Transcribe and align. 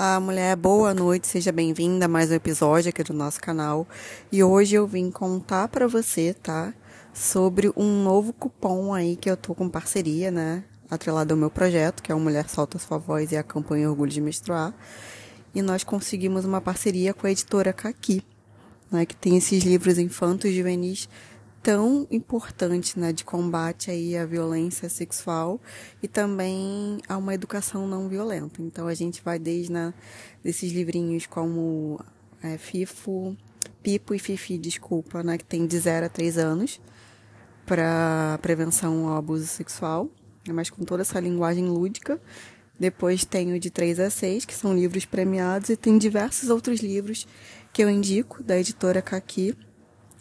Olá, 0.00 0.20
mulher, 0.20 0.54
boa 0.54 0.94
noite, 0.94 1.26
seja 1.26 1.50
bem-vinda 1.50 2.04
a 2.04 2.08
mais 2.08 2.30
um 2.30 2.34
episódio 2.34 2.88
aqui 2.88 3.02
do 3.02 3.12
nosso 3.12 3.40
canal. 3.40 3.84
E 4.30 4.44
hoje 4.44 4.76
eu 4.76 4.86
vim 4.86 5.10
contar 5.10 5.66
para 5.66 5.88
você, 5.88 6.32
tá? 6.32 6.72
Sobre 7.12 7.72
um 7.76 8.04
novo 8.04 8.32
cupom 8.32 8.94
aí 8.94 9.16
que 9.16 9.28
eu 9.28 9.36
tô 9.36 9.56
com 9.56 9.68
parceria, 9.68 10.30
né? 10.30 10.62
Atrelado 10.88 11.34
ao 11.34 11.36
meu 11.36 11.50
projeto, 11.50 12.00
que 12.00 12.12
é 12.12 12.14
o 12.14 12.20
Mulher 12.20 12.48
Solta 12.48 12.78
Sua 12.78 12.96
Voz 12.96 13.32
e 13.32 13.36
a 13.36 13.42
campanha 13.42 13.90
Orgulho 13.90 14.12
de 14.12 14.20
Menstruar. 14.20 14.72
E 15.52 15.60
nós 15.62 15.82
conseguimos 15.82 16.44
uma 16.44 16.60
parceria 16.60 17.12
com 17.12 17.26
a 17.26 17.32
editora 17.32 17.72
Kaki, 17.72 18.22
né? 18.92 19.04
Que 19.04 19.16
tem 19.16 19.36
esses 19.36 19.64
livros 19.64 19.98
infantos 19.98 20.54
juvenis 20.54 21.08
tão 21.62 22.06
importante, 22.10 22.98
né, 22.98 23.12
de 23.12 23.24
combate 23.24 23.90
aí 23.90 24.16
à 24.16 24.24
violência 24.24 24.88
sexual 24.88 25.60
e 26.02 26.08
também 26.08 27.00
a 27.08 27.16
uma 27.16 27.34
educação 27.34 27.86
não 27.86 28.08
violenta. 28.08 28.62
Então 28.62 28.86
a 28.86 28.94
gente 28.94 29.22
vai 29.22 29.38
desde 29.38 29.72
né, 29.72 29.92
desses 30.42 30.72
livrinhos 30.72 31.26
como 31.26 32.00
é, 32.42 32.56
FIFO, 32.56 33.36
Pipo 33.82 34.14
e 34.14 34.18
Fifi, 34.18 34.58
desculpa, 34.58 35.22
né, 35.22 35.38
que 35.38 35.44
tem 35.44 35.66
de 35.66 35.78
0 35.78 36.06
a 36.06 36.08
3 36.08 36.38
anos 36.38 36.80
para 37.66 38.38
prevenção 38.40 39.08
ao 39.08 39.16
abuso 39.16 39.46
sexual, 39.46 40.08
mas 40.48 40.70
com 40.70 40.84
toda 40.84 41.02
essa 41.02 41.20
linguagem 41.20 41.66
lúdica. 41.66 42.20
Depois 42.78 43.24
tem 43.24 43.52
o 43.52 43.58
de 43.58 43.70
3 43.70 43.98
a 44.00 44.08
6, 44.08 44.44
que 44.44 44.54
são 44.54 44.74
livros 44.74 45.04
premiados, 45.04 45.68
e 45.68 45.76
tem 45.76 45.98
diversos 45.98 46.48
outros 46.48 46.80
livros 46.80 47.26
que 47.72 47.82
eu 47.82 47.90
indico, 47.90 48.42
da 48.42 48.58
editora 48.58 49.02
Kaki, 49.02 49.54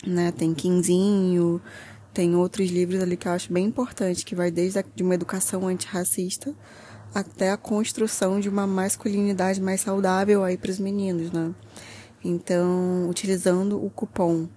né? 0.05 0.31
Tem 0.31 0.53
Quinzinho, 0.53 1.61
tem 2.13 2.35
outros 2.35 2.69
livros 2.69 3.01
ali 3.01 3.15
que 3.15 3.27
eu 3.27 3.31
acho 3.31 3.51
bem 3.51 3.65
importante, 3.65 4.25
que 4.25 4.35
vai 4.35 4.51
desde 4.51 4.79
a, 4.79 4.83
de 4.95 5.03
uma 5.03 5.13
educação 5.13 5.67
antirracista 5.67 6.55
até 7.13 7.51
a 7.51 7.57
construção 7.57 8.39
de 8.39 8.49
uma 8.49 8.67
masculinidade 8.67 9.61
mais 9.61 9.81
saudável 9.81 10.43
aí 10.43 10.57
para 10.57 10.71
os 10.71 10.79
meninos, 10.79 11.31
né? 11.31 11.53
Então, 12.23 13.09
utilizando 13.09 13.83
o 13.83 13.89
cupom 13.89 14.47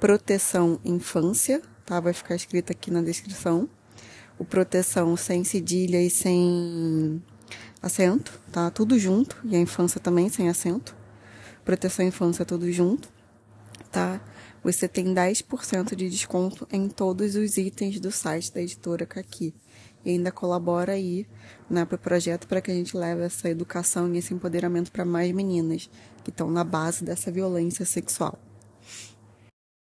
Proteção 0.00 0.80
Infância, 0.84 1.62
tá? 1.86 2.00
Vai 2.00 2.12
ficar 2.12 2.34
escrito 2.34 2.72
aqui 2.72 2.90
na 2.90 3.00
descrição. 3.02 3.68
O 4.38 4.44
proteção 4.44 5.16
sem 5.16 5.44
cedilha 5.44 6.02
e 6.02 6.10
sem 6.10 7.22
acento, 7.80 8.40
tá? 8.50 8.70
Tudo 8.70 8.98
junto. 8.98 9.36
E 9.44 9.54
a 9.54 9.60
infância 9.60 10.00
também 10.00 10.28
sem 10.28 10.48
acento. 10.48 10.96
Proteção 11.64 12.04
Infância 12.04 12.44
tudo 12.44 12.70
junto, 12.72 13.08
tá? 13.92 14.20
você 14.62 14.86
tem 14.86 15.12
10% 15.12 15.94
de 15.96 16.08
desconto 16.08 16.66
em 16.70 16.88
todos 16.88 17.34
os 17.34 17.56
itens 17.56 17.98
do 17.98 18.12
site 18.12 18.52
da 18.52 18.62
editora 18.62 19.04
Kaki. 19.04 19.54
E 20.04 20.10
ainda 20.10 20.32
colabora 20.32 20.92
aí 20.92 21.26
né, 21.68 21.84
para 21.84 21.96
o 21.96 21.98
projeto 21.98 22.46
para 22.46 22.60
que 22.60 22.70
a 22.70 22.74
gente 22.74 22.96
leve 22.96 23.22
essa 23.22 23.48
educação 23.48 24.12
e 24.12 24.18
esse 24.18 24.34
empoderamento 24.34 24.90
para 24.90 25.04
mais 25.04 25.32
meninas 25.32 25.90
que 26.24 26.30
estão 26.30 26.50
na 26.50 26.64
base 26.64 27.04
dessa 27.04 27.30
violência 27.30 27.84
sexual. 27.84 28.38